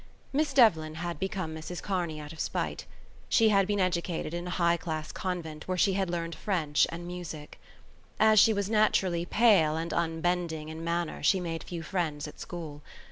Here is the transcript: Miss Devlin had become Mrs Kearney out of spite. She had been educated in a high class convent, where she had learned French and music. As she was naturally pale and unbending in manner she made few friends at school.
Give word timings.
Miss 0.33 0.51
Devlin 0.51 0.95
had 0.95 1.19
become 1.19 1.53
Mrs 1.53 1.79
Kearney 1.83 2.19
out 2.19 2.33
of 2.33 2.39
spite. 2.39 2.85
She 3.29 3.49
had 3.49 3.67
been 3.67 3.79
educated 3.79 4.33
in 4.33 4.47
a 4.47 4.49
high 4.49 4.75
class 4.75 5.11
convent, 5.11 5.67
where 5.67 5.77
she 5.77 5.93
had 5.93 6.09
learned 6.09 6.33
French 6.33 6.87
and 6.89 7.05
music. 7.05 7.59
As 8.19 8.39
she 8.39 8.51
was 8.51 8.67
naturally 8.67 9.27
pale 9.27 9.77
and 9.77 9.93
unbending 9.93 10.69
in 10.69 10.83
manner 10.83 11.21
she 11.21 11.39
made 11.39 11.63
few 11.63 11.83
friends 11.83 12.27
at 12.27 12.39
school. 12.39 12.81